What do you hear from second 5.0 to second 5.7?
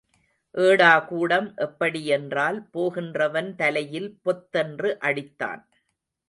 அடித்தான்.